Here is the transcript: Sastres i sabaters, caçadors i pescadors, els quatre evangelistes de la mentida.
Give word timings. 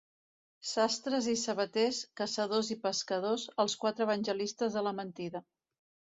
Sastres 0.69 1.27
i 1.33 1.35
sabaters, 1.41 1.99
caçadors 2.21 2.73
i 2.77 2.79
pescadors, 2.87 3.45
els 3.67 3.77
quatre 3.85 4.09
evangelistes 4.09 4.81
de 4.81 4.87
la 4.89 4.97
mentida. 5.03 5.45